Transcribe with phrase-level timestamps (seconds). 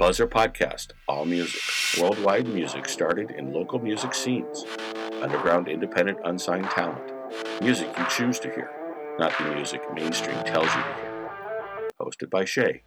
[0.00, 1.60] Buzzr Podcast, all music,
[2.00, 4.64] worldwide music started in local music scenes,
[5.20, 7.12] underground independent unsigned talent,
[7.60, 8.70] music you choose to hear,
[9.18, 11.30] not the music mainstream tells you to hear.
[12.00, 12.80] Hosted by Shay,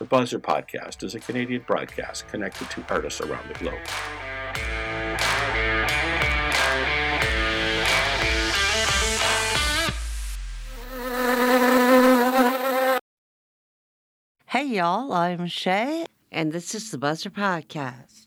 [0.00, 3.78] the Buzzr Podcast is a Canadian broadcast connected to artists around the globe.
[14.46, 18.26] Hey, y'all, I'm Shay, and this is the Buzzr Podcast.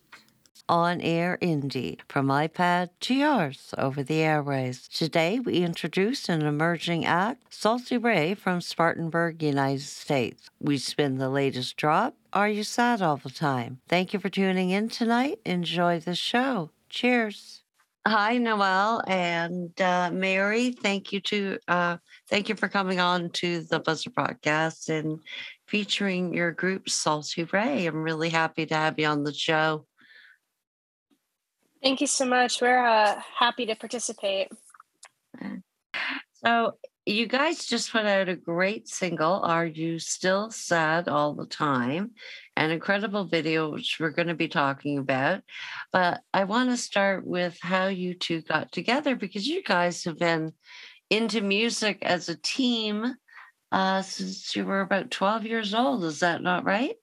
[0.69, 4.87] On air indie, from iPad to yours over the airways.
[4.87, 10.49] Today, we introduce an emerging act, Salti Ray from Spartanburg, United States.
[10.59, 12.15] We spin the latest drop.
[12.31, 13.79] Are you sad all the time?
[13.89, 15.39] Thank you for tuning in tonight.
[15.45, 16.71] Enjoy the show.
[16.89, 17.60] Cheers.
[18.07, 20.71] Hi, Noel and uh, Mary.
[20.71, 21.97] Thank you to uh,
[22.29, 25.19] thank you for coming on to the Buzzr Podcast and
[25.67, 27.85] featuring your group Salti Ray.
[27.85, 29.85] I'm really happy to have you on the show.
[31.83, 32.59] Thank you so much.
[32.59, 34.47] We're uh, happy to participate.
[36.43, 41.45] So, you guys just put out a great single, Are You Still Sad All the
[41.45, 42.11] Time?
[42.57, 45.41] An incredible video, which we're going to be talking about.
[45.91, 50.19] But I want to start with how you two got together because you guys have
[50.19, 50.53] been
[51.09, 53.15] into music as a team
[53.71, 56.03] uh, since you were about 12 years old.
[56.03, 56.95] Is that not right?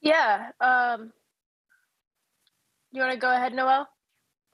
[0.00, 0.50] Yeah.
[0.60, 1.12] Um,
[2.92, 3.88] you want to go ahead, Noel?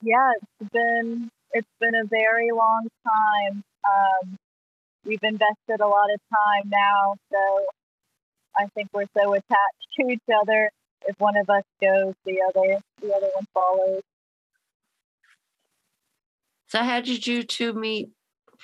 [0.02, 0.30] Yeah,
[0.61, 3.64] it's been it's been a very long time.
[3.84, 4.39] Um,
[5.05, 7.67] we've invested a lot of time now, so
[8.59, 10.70] I think we're so attached to each other.
[11.06, 14.03] If one of us goes, the other the other one follows.
[16.67, 18.11] So, how did you two meet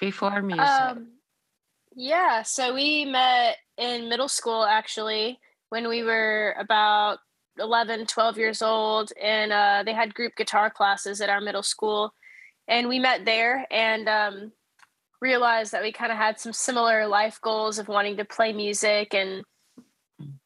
[0.00, 0.66] before music?
[0.66, 1.12] Um,
[1.94, 5.38] yeah, so we met in middle school actually
[5.70, 7.18] when we were about
[7.58, 12.12] 11, 12 years old, and uh, they had group guitar classes at our middle school.
[12.66, 14.52] And we met there and um,
[15.20, 19.14] realized that we kind of had some similar life goals of wanting to play music
[19.14, 19.44] and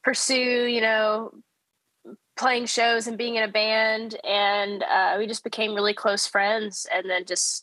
[0.09, 1.31] pursue, you know,
[2.35, 4.19] playing shows and being in a band.
[4.25, 7.63] And uh, we just became really close friends and then just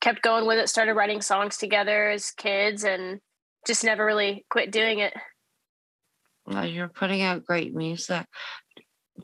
[0.00, 3.18] kept going with it, started writing songs together as kids, and
[3.66, 5.12] just never really quit doing it.
[6.46, 8.26] Well, you're putting out great music.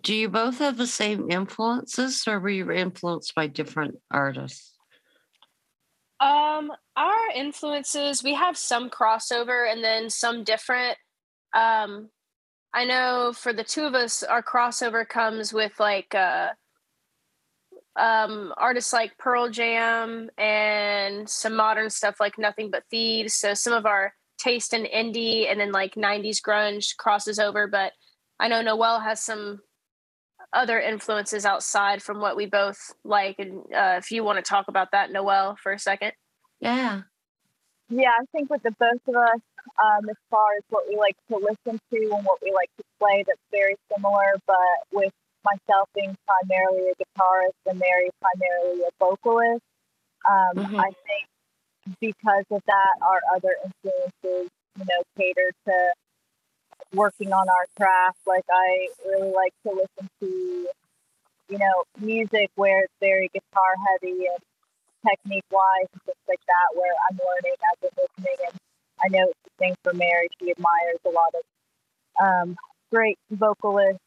[0.02, 4.74] Do you both have the same influences, or were you influenced by different artists?
[6.18, 10.98] Um, our influences, we have some crossover and then some different.
[11.54, 12.10] Um,
[12.72, 16.48] I know for the two of us, our crossover comes with like uh,
[17.98, 23.34] um, artists like Pearl Jam and some modern stuff like Nothing But Thieves.
[23.34, 27.66] So some of our taste in indie and then like 90s grunge crosses over.
[27.66, 27.92] But
[28.38, 29.60] I know Noel has some
[30.52, 33.38] other influences outside from what we both like.
[33.38, 36.12] And uh, if you want to talk about that, Noel, for a second.
[36.60, 37.02] Yeah.
[37.90, 39.40] Yeah, I think with the both of us,
[39.82, 42.84] um, as far as what we like to listen to and what we like to
[42.98, 44.36] play, that's very similar.
[44.46, 45.12] But with
[45.44, 49.62] myself being primarily a guitarist and Mary primarily a vocalist,
[50.28, 50.80] um, mm-hmm.
[50.80, 55.92] I think because of that, our other influences, you know, cater to
[56.94, 58.18] working on our craft.
[58.26, 60.26] Like I really like to listen to,
[61.48, 64.42] you know, music where it's very guitar heavy and
[65.06, 68.38] technique wise and things like that, where I'm learning as I'm listening.
[68.48, 68.58] And
[69.04, 70.28] I know it's the same for Mary.
[70.40, 72.56] She admires a lot of um,
[72.90, 74.00] great vocalists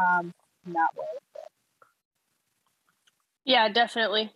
[0.00, 0.32] um,
[0.66, 1.06] in that way.
[3.44, 4.30] Yeah, definitely.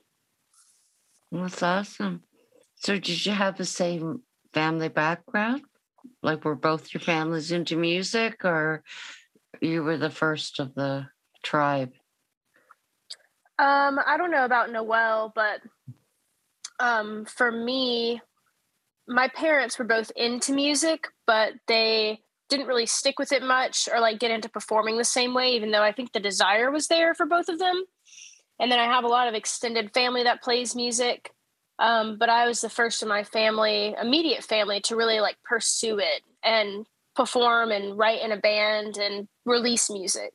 [1.30, 2.22] That's awesome.
[2.76, 4.22] So, did you have the same
[4.52, 5.62] family background?
[6.22, 8.82] Like, were both your families into music, or
[9.60, 11.06] you were the first of the
[11.42, 11.92] tribe?
[13.58, 15.60] Um, I don't know about Noel, but
[16.78, 18.20] um, for me,
[19.08, 24.00] my parents were both into music, but they didn't really stick with it much or
[24.00, 27.14] like get into performing the same way, even though I think the desire was there
[27.14, 27.84] for both of them.
[28.58, 31.32] And then I have a lot of extended family that plays music.
[31.78, 35.98] Um, but I was the first in my family, immediate family, to really like pursue
[35.98, 40.32] it and perform and write in a band and release music.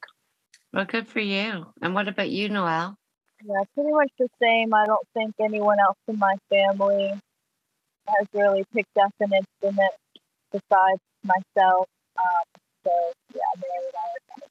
[0.71, 1.65] Well, good for you.
[1.81, 2.95] And what about you, Noel?
[3.43, 4.73] Yeah, pretty much the same.
[4.73, 7.13] I don't think anyone else in my family
[8.17, 9.93] has really picked up an instrument
[10.51, 11.87] besides myself.
[12.17, 12.91] Um, so
[13.33, 14.41] yeah, Mary and are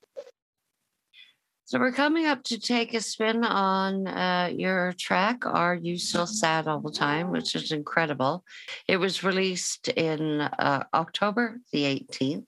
[1.71, 6.27] so we're coming up to take a spin on uh, your track, Are You Still
[6.27, 8.45] Sad All the Time, which is incredible.
[8.89, 12.47] It was released in uh, October the 18th.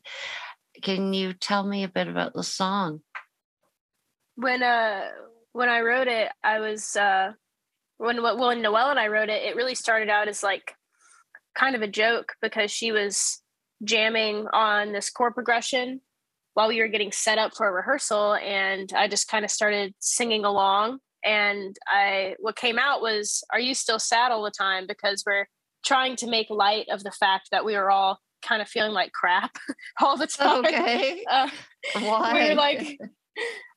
[0.82, 3.00] can you tell me a bit about the song?
[4.34, 5.02] When uh
[5.52, 7.34] when I wrote it, I was uh
[7.98, 10.74] when when Noelle and I wrote it, it really started out as like
[11.54, 13.42] kind of a joke because she was
[13.84, 16.00] jamming on this chord progression
[16.54, 19.94] while we were getting set up for a rehearsal and I just kind of started
[19.98, 24.86] singing along and I what came out was are you still sad all the time
[24.86, 25.46] because we're
[25.84, 29.12] trying to make light of the fact that we were all kind of feeling like
[29.12, 29.56] crap
[30.02, 30.64] all the time.
[30.64, 31.24] Okay.
[31.30, 31.48] Uh,
[32.00, 32.34] Why?
[32.34, 32.98] We were like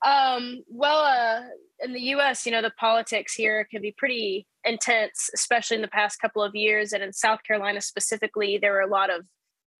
[0.05, 1.41] um well uh
[1.85, 5.87] in the US, you know, the politics here can be pretty intense, especially in the
[5.87, 9.21] past couple of years and in South Carolina specifically there were a lot of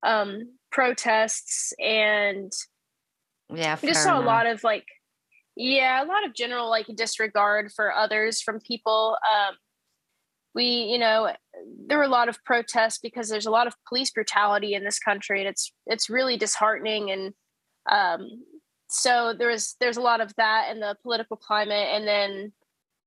[0.04, 2.54] um protests and
[3.54, 4.24] yeah, we just saw enough.
[4.24, 4.86] a lot of like,
[5.56, 9.18] yeah, a lot of general like disregard for others from people.
[9.34, 9.56] Um,
[10.54, 11.34] we, you know,
[11.88, 15.00] there were a lot of protests because there's a lot of police brutality in this
[15.00, 17.12] country, and it's it's really disheartening.
[17.12, 17.34] And
[17.92, 18.44] um,
[18.90, 22.54] so there was there's a lot of that in the political climate, and then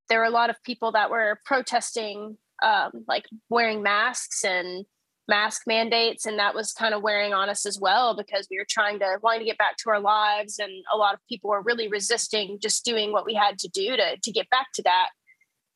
[0.09, 4.87] there were a lot of people that were protesting, um, like wearing masks and
[5.29, 6.25] mask mandates.
[6.25, 9.19] And that was kind of wearing on us as well because we were trying to
[9.23, 10.59] wanting to get back to our lives.
[10.59, 13.97] And a lot of people were really resisting just doing what we had to do
[13.97, 15.09] to to get back to that.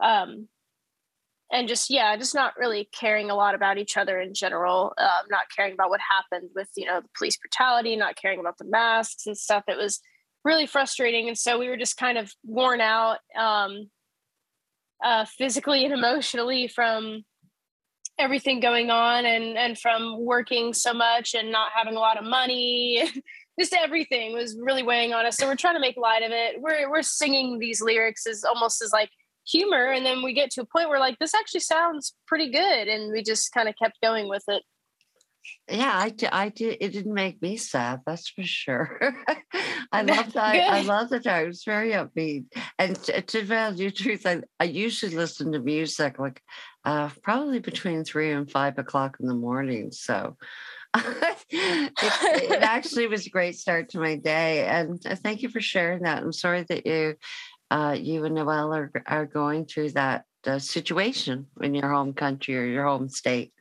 [0.01, 0.49] Um,
[1.53, 5.27] and just yeah just not really caring a lot about each other in general um,
[5.31, 8.65] not caring about what happened with you know the police brutality not caring about the
[8.65, 9.65] masks and stuff.
[9.69, 10.01] It was
[10.45, 13.91] really frustrating and so we were just kind of worn out um,
[15.05, 17.23] uh, physically and emotionally from
[18.19, 22.25] everything going on and and from working so much and not having a lot of
[22.25, 23.09] money.
[23.61, 26.57] Just everything was really weighing on us so we're trying to make light of it.
[26.59, 29.11] We're we're singing these lyrics as almost as like
[29.47, 32.89] humor and then we get to a point where like this actually sounds pretty good
[32.89, 34.63] and we just kind of kept going with it
[35.69, 36.29] yeah, I did.
[36.33, 36.79] I did.
[36.81, 38.01] It didn't make me sad.
[38.07, 39.15] That's for sure.
[39.93, 40.55] I love that.
[40.55, 41.27] I love that.
[41.27, 42.45] I was very upbeat.
[42.79, 46.43] And to, to tell you the truth, I, I usually listen to music like
[46.85, 49.93] uh, probably between three and five o'clock in the morning.
[49.93, 50.37] So
[50.97, 54.67] it, it, actually was a great start to my day.
[54.67, 56.23] And uh, thank you for sharing that.
[56.23, 57.15] I'm sorry that you,
[57.73, 62.59] uh, you and Noelle are, are going through that uh, situation in your home country
[62.59, 63.55] or your home state.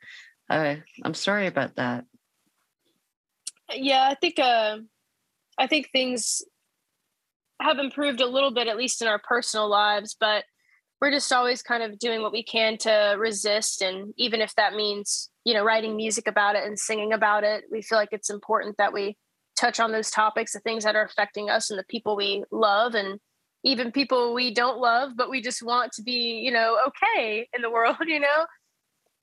[0.49, 2.03] Uh, I'm sorry about that.
[3.73, 4.79] Yeah, I think uh,
[5.57, 6.41] I think things
[7.61, 10.17] have improved a little bit, at least in our personal lives.
[10.19, 10.43] But
[10.99, 14.75] we're just always kind of doing what we can to resist, and even if that
[14.75, 18.29] means you know writing music about it and singing about it, we feel like it's
[18.29, 19.15] important that we
[19.55, 22.93] touch on those topics, the things that are affecting us and the people we love,
[22.93, 23.21] and
[23.63, 27.61] even people we don't love, but we just want to be you know okay in
[27.61, 28.45] the world, you know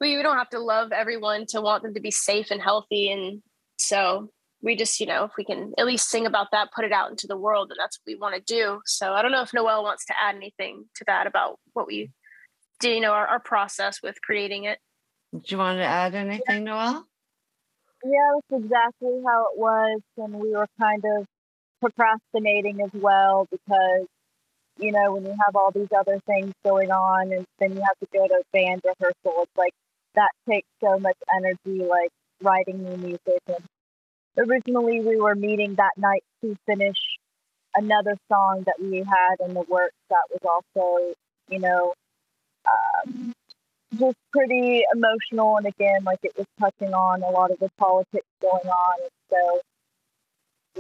[0.00, 3.10] we, we don't have to love everyone to want them to be safe and healthy.
[3.10, 3.42] And
[3.76, 4.30] so
[4.62, 7.10] we just, you know, if we can at least sing about that, put it out
[7.10, 8.80] into the world, and that's what we want to do.
[8.86, 12.10] So I don't know if Noelle wants to add anything to that about what we
[12.80, 14.78] do, you know, our, our process with creating it.
[15.32, 17.06] Do you want to add anything, Noelle?
[18.04, 20.00] Yeah, that's exactly how it was.
[20.16, 21.26] And we were kind of
[21.80, 24.06] procrastinating as well because,
[24.78, 27.98] you know, when you have all these other things going on and then you have
[27.98, 29.72] to go to band rehearsal, it's like
[30.14, 32.10] that takes so much energy, like
[32.40, 33.42] writing new music.
[33.48, 33.64] And
[34.36, 36.96] originally, we were meeting that night to finish
[37.74, 41.14] another song that we had in the works that was also,
[41.50, 41.92] you know,
[42.66, 43.32] um,
[43.96, 45.56] just pretty emotional.
[45.56, 48.96] And again, like it was touching on a lot of the politics going on.
[49.00, 49.60] And so,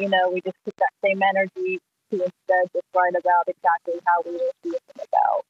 [0.00, 4.22] you know, we just took that same energy to instead just write about exactly how
[4.24, 5.44] we were feeling about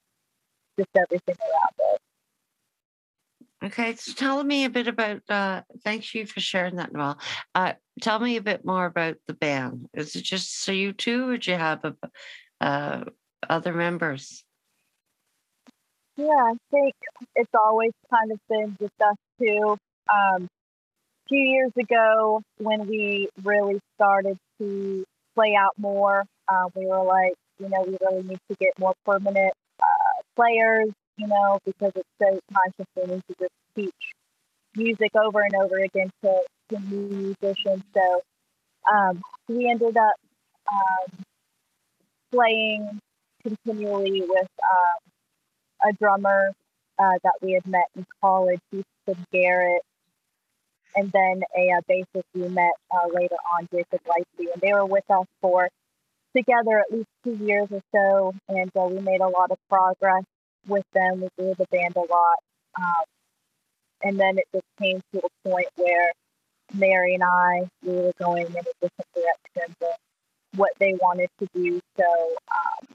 [0.79, 2.01] just everything around it.
[3.65, 5.21] Okay, so tell me a bit about.
[5.29, 7.19] Uh, thank you for sharing that, Noel.
[7.55, 9.89] Uh, tell me a bit more about the band.
[9.95, 11.95] Is it just so you two, or do you have a,
[12.61, 13.05] uh,
[13.49, 14.45] other members?
[16.17, 16.95] Yeah, I think
[17.35, 19.77] it's always kind of been just us two.
[20.13, 26.87] Um, a few years ago, when we really started to play out more, uh, we
[26.87, 31.59] were like, you know, we really need to get more permanent uh, players you know,
[31.67, 34.15] because it's so time consuming to just teach
[34.77, 36.41] music over and over again to,
[36.71, 37.83] to new musicians.
[37.93, 38.21] So
[38.91, 40.15] um, we ended up
[40.73, 41.25] um,
[42.33, 43.01] playing
[43.43, 46.53] continually with um, a drummer
[46.99, 49.83] uh, that we had met in college, Houston Garrett,
[50.95, 54.87] and then a, a bassist we met uh, later on, Jacob Lightsey, and they were
[54.87, 55.69] with us for
[56.37, 60.25] together at least two years or so, and uh, we made a lot of progress
[60.67, 61.21] with them.
[61.21, 62.39] We grew the band a lot.
[62.77, 63.05] Um,
[64.03, 66.13] and then it just came to a point where
[66.75, 69.91] Mary and I, we were going in a different direction than
[70.57, 71.81] what they wanted to do.
[71.97, 72.89] So um,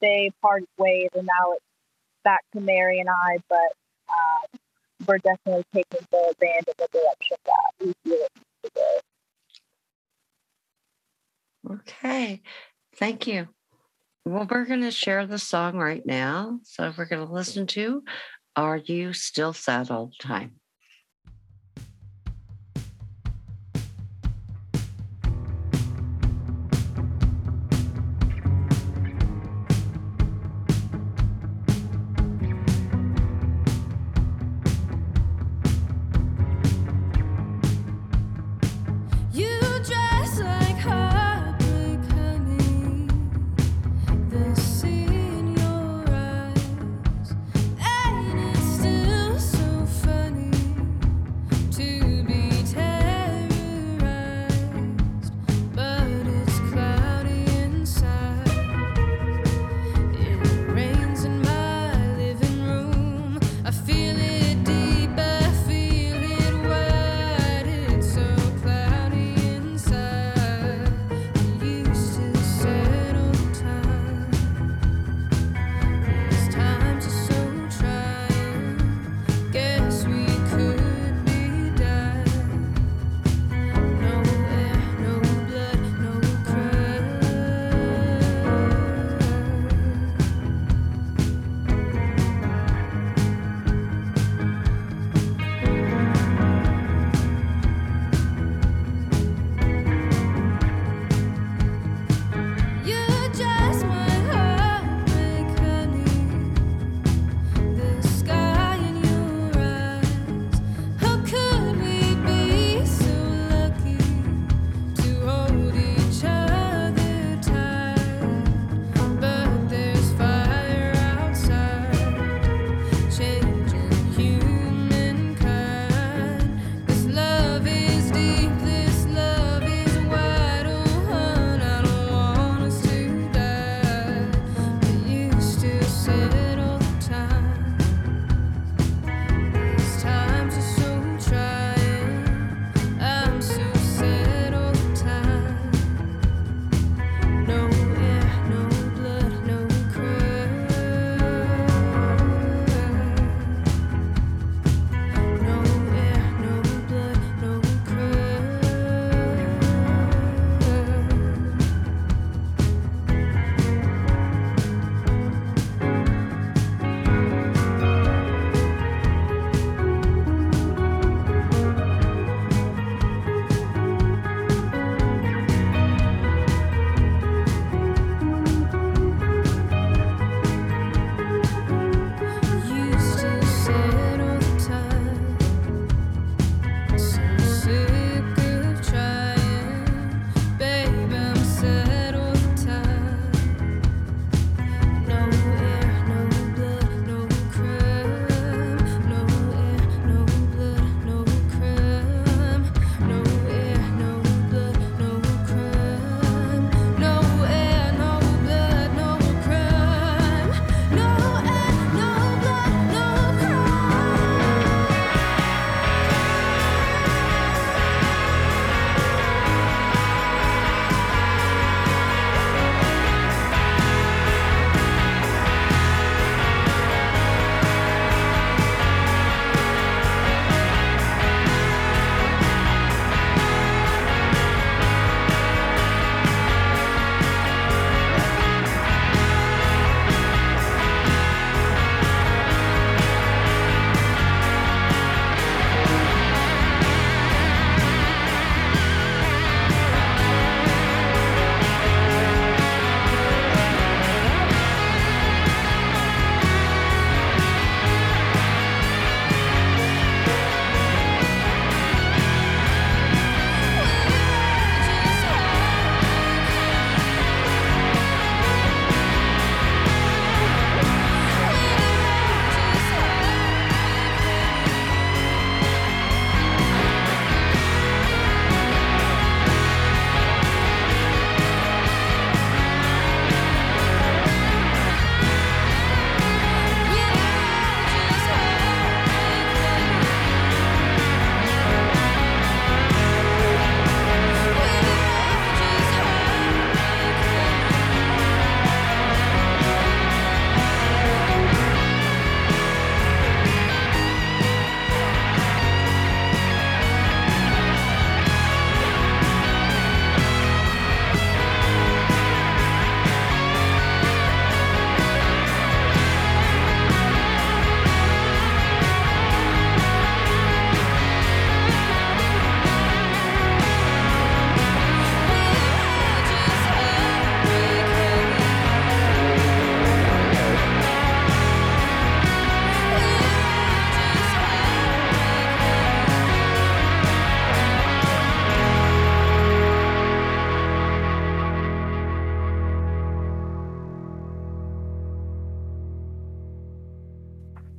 [0.00, 1.64] they parted ways, and now it's
[2.24, 3.38] back to Mary and I.
[3.48, 3.72] But
[4.08, 4.60] um,
[5.06, 9.00] we're definitely taking the band in the direction that we feel it needs to go.
[11.70, 12.42] Okay,
[12.96, 13.48] thank you.
[14.26, 16.60] Well, we're going to share the song right now.
[16.64, 18.02] So we're going to listen to
[18.56, 20.60] Are You Still Sad All the Time?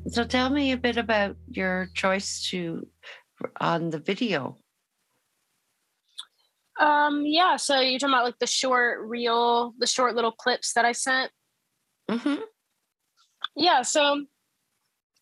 [0.07, 2.87] So tell me a bit about your choice to
[3.59, 4.57] on the video.
[6.79, 10.85] Um, yeah, so you're talking about like the short reel, the short little clips that
[10.85, 11.31] I sent.
[12.09, 12.41] Mm-hmm.
[13.55, 14.25] Yeah, so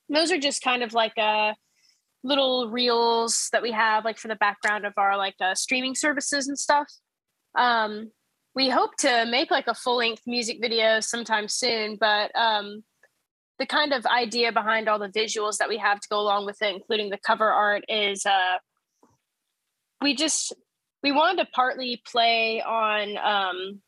[0.10, 1.54] those are just kind of like uh
[2.24, 6.48] little reels that we have like for the background of our like uh, streaming services
[6.48, 6.88] and stuff.
[7.58, 8.12] Um,
[8.56, 12.84] we hope to make like a full length music video sometime soon, but um,
[13.64, 16.62] the kind of idea behind all the visuals that we have to go along with
[16.62, 18.58] it, including the cover art, is uh,
[20.02, 20.54] we just
[21.02, 23.82] we wanted to partly play on um,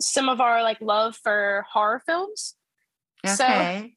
[0.00, 2.54] some of our like love for horror films.
[3.26, 3.34] Okay.
[3.34, 3.88] So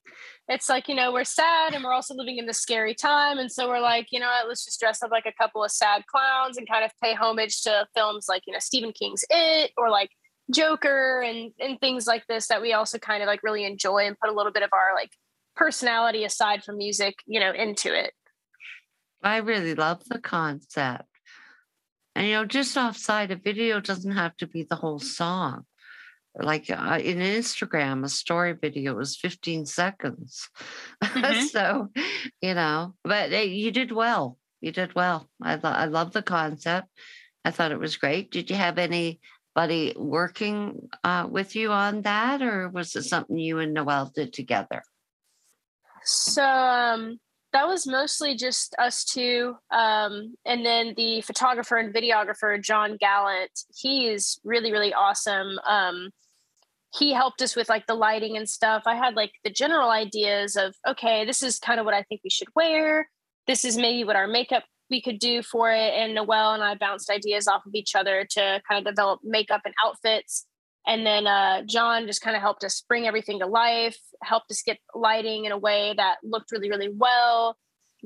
[0.50, 3.50] it's like you know we're sad and we're also living in this scary time and
[3.50, 6.03] so we're like you know what, let's just dress up like a couple of sad
[6.08, 9.89] clowns and kind of pay homage to films like you know stephen king's it or
[9.89, 10.10] like
[10.50, 14.17] joker and and things like this that we also kind of like really enjoy and
[14.19, 15.12] put a little bit of our like
[15.55, 18.13] personality aside from music you know into it
[19.24, 21.03] i really love the concept
[22.15, 25.65] and you know just offside a video doesn't have to be the whole song
[26.36, 30.49] like uh, in Instagram, a story video was 15 seconds.
[31.01, 31.45] Mm-hmm.
[31.47, 31.89] so,
[32.41, 34.38] you know, but hey, you did well.
[34.62, 35.30] You did well.
[35.41, 36.88] I, I love the concept.
[37.43, 38.32] I thought it was great.
[38.32, 38.77] Did you have
[39.55, 44.33] anybody working uh, with you on that, or was it something you and Noel did
[44.33, 44.83] together?
[46.03, 47.19] So, um,
[47.53, 49.55] that was mostly just us two.
[49.71, 55.59] Um, and then the photographer and videographer, John Gallant, he is really, really awesome.
[55.67, 56.11] Um,
[56.93, 58.83] he helped us with like the lighting and stuff.
[58.85, 62.21] I had like the general ideas of, okay, this is kind of what I think
[62.23, 63.09] we should wear.
[63.47, 65.93] This is maybe what our makeup we could do for it.
[65.93, 69.62] And Noel and I bounced ideas off of each other to kind of develop makeup
[69.65, 70.45] and outfits.
[70.86, 74.62] And then uh, John just kind of helped us bring everything to life, helped us
[74.63, 77.56] get lighting in a way that looked really, really well.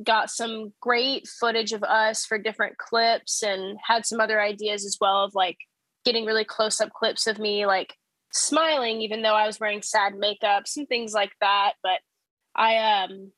[0.04, 4.98] Got some great footage of us for different clips and had some other ideas as
[5.00, 5.58] well of like
[6.04, 7.96] getting really close up clips of me, like
[8.32, 11.74] smiling even though I was wearing sad makeup, some things like that.
[11.82, 12.00] But
[12.56, 13.32] I um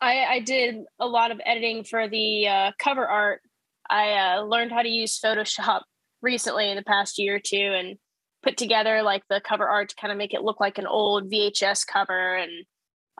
[0.00, 3.40] I, I did a lot of editing for the uh, cover art.
[3.88, 5.82] I uh, learned how to use Photoshop
[6.22, 7.96] recently in the past year or two and
[8.42, 11.30] put together like the cover art to kind of make it look like an old
[11.30, 12.50] VHS cover and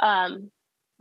[0.00, 0.50] um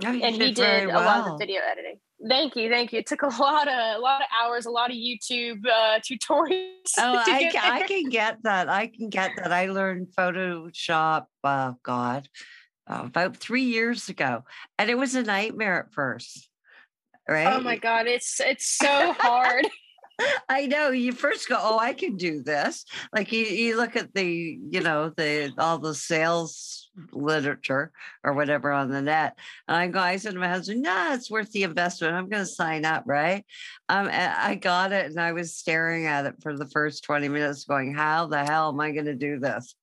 [0.04, 1.02] oh, and he did well.
[1.02, 2.00] a lot of the video editing.
[2.28, 3.00] Thank you, thank you.
[3.00, 6.72] It took a lot of a lot of hours, a lot of YouTube uh, tutorials.
[6.98, 8.70] Oh, I, I can get that.
[8.70, 9.52] I can get that.
[9.52, 11.26] I learned Photoshop.
[11.44, 12.28] Oh God,
[12.88, 14.44] uh, about three years ago,
[14.78, 16.50] and it was a nightmare at first.
[17.28, 17.48] Right?
[17.48, 19.66] Oh my God, it's it's so hard.
[20.50, 22.86] I know you first go, oh, I can do this.
[23.14, 27.92] Like you, you look at the, you know, the all the sales literature
[28.24, 29.38] or whatever on the net.
[29.68, 32.14] And I go, I said to my husband, nah, it's worth the investment.
[32.14, 33.46] I'm going to sign up, right?
[33.90, 37.66] Um, I got it and I was staring at it for the first 20 minutes,
[37.66, 39.76] going, how the hell am I going to do this?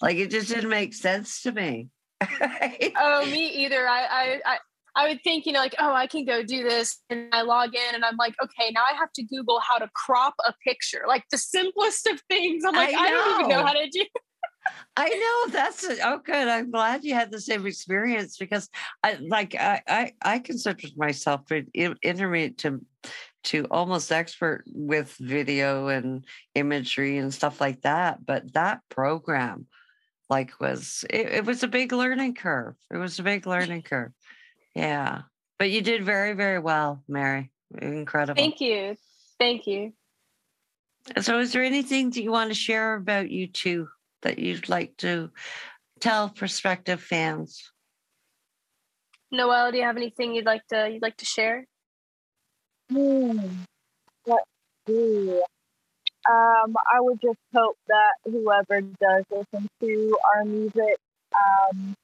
[0.00, 1.88] Like it just didn't make sense to me.
[2.98, 3.86] oh, me either.
[3.88, 4.58] I, I,
[4.96, 7.02] I would think, you know, like, oh, I can go do this.
[7.10, 9.88] And I log in and I'm like, okay, now I have to Google how to
[9.94, 11.02] crop a picture.
[11.06, 12.64] Like the simplest of things.
[12.66, 14.04] I'm like, I, I don't even know how to do.
[14.96, 16.48] I know that's a, oh good.
[16.48, 18.68] I'm glad you had the same experience because
[19.04, 21.42] I like I I, I consider myself
[22.02, 22.84] intermediate to
[23.44, 26.24] to almost expert with video and
[26.56, 28.26] imagery and stuff like that.
[28.26, 29.66] But that program
[30.28, 32.74] like was it, it was a big learning curve.
[32.90, 34.12] It was a big learning curve.
[34.74, 35.22] Yeah.
[35.58, 37.50] But you did very, very well, Mary.
[37.80, 38.40] Incredible.
[38.40, 38.96] Thank you.
[39.38, 39.92] Thank you.
[41.20, 43.88] So, is there anything that you want to share about you two
[44.22, 45.30] that you'd like to
[46.00, 47.70] tell prospective fans?
[49.30, 51.64] Noel, do you have anything you'd like to you'd like to share?
[52.90, 53.38] Hmm.
[54.26, 54.44] Let's
[54.86, 55.40] see.
[56.28, 60.96] Um, I would just hope that whoever does listen to our music
[61.34, 61.94] um,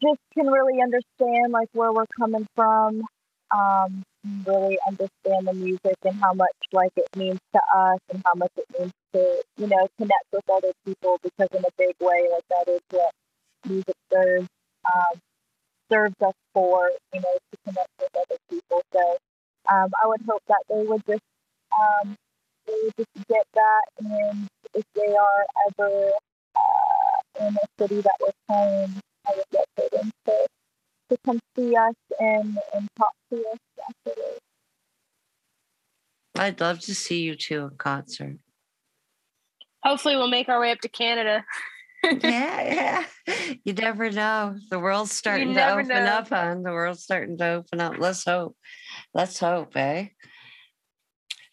[0.00, 3.02] just can really understand like where we're coming from,
[3.50, 4.02] um,
[4.46, 8.52] really understand the music and how much like it means to us and how much
[8.56, 12.44] it means to you know connect with other people because in a big way like
[12.50, 13.12] that is what
[13.66, 14.48] music serves
[14.94, 15.20] um,
[15.90, 18.82] serves us for you know to connect with other people.
[18.92, 19.16] So
[19.72, 21.22] um, I would hope that they would just
[21.78, 22.16] um,
[22.68, 26.10] they would just get that and if they are ever
[26.56, 30.46] uh, in a city that we're playing I would get them to,
[31.10, 34.38] to come see us and, and talk to us afterwards.
[36.36, 38.36] I'd love to see you two in concert.
[39.84, 41.44] Hopefully, we'll make our way up to Canada.
[42.04, 43.54] yeah, yeah.
[43.64, 44.56] You never know.
[44.70, 46.04] The world's starting to open know.
[46.04, 46.62] up, hon.
[46.62, 47.94] The world's starting to open up.
[47.98, 48.56] Let's hope.
[49.14, 50.08] Let's hope, eh?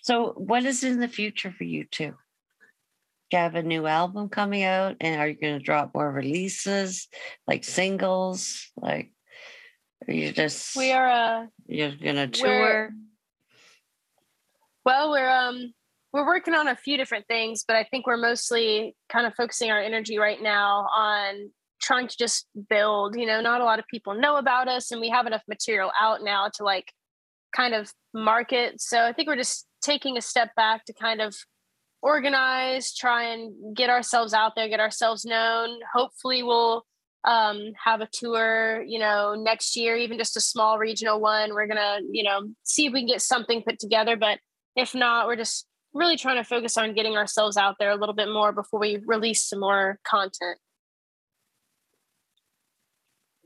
[0.05, 2.11] So, what is in the future for you two?
[2.11, 4.97] Do you have a new album coming out?
[5.01, 7.07] And are you going to drop more releases,
[7.47, 8.71] like singles?
[8.77, 9.11] Like,
[10.07, 10.75] are you just.
[10.75, 11.07] We are.
[11.07, 12.91] Uh, you're going to tour?
[14.85, 15.73] Well, we're um
[16.13, 19.71] we're working on a few different things, but I think we're mostly kind of focusing
[19.71, 21.49] our energy right now on
[21.81, 23.17] trying to just build.
[23.17, 25.91] You know, not a lot of people know about us, and we have enough material
[25.99, 26.91] out now to like
[27.55, 28.79] kind of market.
[28.79, 31.35] So I think we're just taking a step back to kind of
[32.01, 35.79] organize, try and get ourselves out there, get ourselves known.
[35.93, 36.85] Hopefully, we'll
[37.23, 41.53] um, have a tour, you know, next year, even just a small regional one.
[41.53, 44.15] We're gonna, you know, see if we can get something put together.
[44.15, 44.39] But
[44.75, 48.15] if not, we're just really trying to focus on getting ourselves out there a little
[48.15, 50.59] bit more before we release some more content.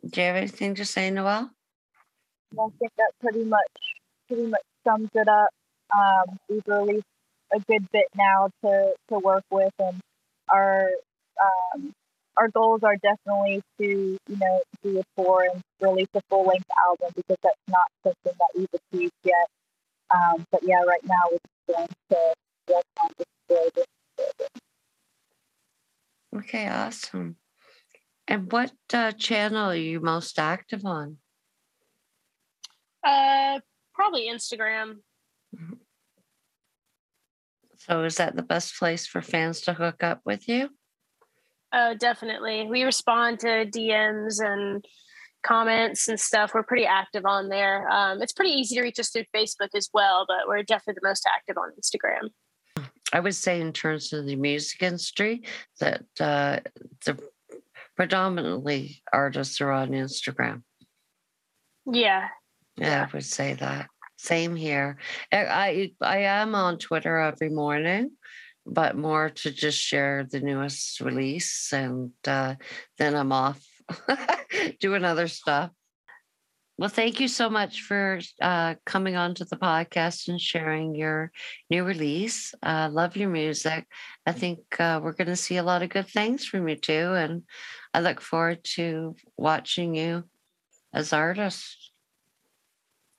[0.10, 1.52] Do you have anything to say, Noelle?
[2.54, 3.60] I think that pretty much
[4.28, 5.49] pretty much sums it up.
[5.95, 7.06] Um, we've released
[7.54, 9.99] a good bit now to, to work with, and
[10.49, 10.89] our
[11.41, 11.93] um,
[12.38, 16.69] our goals are definitely to you know do a tour and release a full length
[16.86, 19.47] album because that's not something that we've achieved yet.
[20.13, 22.34] Um, but yeah, right now we're going to
[22.67, 23.28] work on this
[26.36, 27.36] Okay, awesome.
[28.28, 31.17] And what uh, channel are you most active on?
[33.04, 33.60] Uh,
[33.93, 34.99] probably Instagram.
[37.77, 40.69] So, is that the best place for fans to hook up with you?
[41.71, 42.67] Oh, definitely.
[42.67, 44.83] We respond to DMs and
[45.43, 46.53] comments and stuff.
[46.53, 47.89] We're pretty active on there.
[47.89, 51.07] Um, it's pretty easy to reach us through Facebook as well, but we're definitely the
[51.07, 52.29] most active on Instagram.
[53.12, 55.43] I would say, in terms of the music industry,
[55.79, 56.59] that uh,
[57.05, 57.17] the
[57.95, 60.63] predominantly artists are on Instagram.
[61.91, 62.27] Yeah.
[62.77, 63.88] Yeah, I would say that.
[64.21, 64.97] Same here.
[65.32, 68.12] I I am on Twitter every morning,
[68.65, 72.55] but more to just share the newest release, and uh,
[72.97, 73.65] then I'm off
[74.82, 75.71] doing other stuff.
[76.77, 81.32] Well, thank you so much for uh, coming on to the podcast and sharing your
[81.69, 82.53] new release.
[82.62, 83.88] Uh, love your music.
[84.25, 87.13] I think uh, we're going to see a lot of good things from you too,
[87.15, 87.43] and
[87.93, 90.25] I look forward to watching you
[90.93, 91.93] as artists.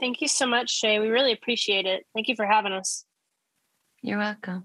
[0.00, 0.98] Thank you so much, Shay.
[0.98, 2.06] We really appreciate it.
[2.14, 3.04] Thank you for having us.
[4.02, 4.64] You're welcome.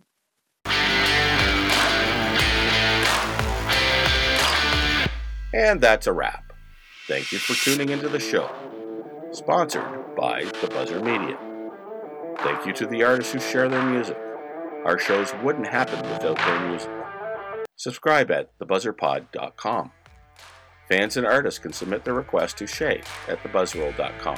[5.53, 6.53] And that's a wrap.
[7.07, 8.49] Thank you for tuning into the show.
[9.31, 11.37] Sponsored by The Buzzr Media.
[12.39, 14.17] Thank you to the artists who share their music.
[14.85, 16.89] Our shows wouldn't happen without their music.
[17.75, 19.91] Subscribe at thebuzzrpod.com.
[20.89, 24.37] Fans and artists can submit their requests to Shay at thebuzzroll.com.